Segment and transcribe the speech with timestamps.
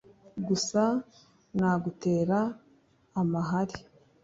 [0.47, 0.81] Gusa
[1.57, 2.39] nagutera
[3.21, 3.77] amahari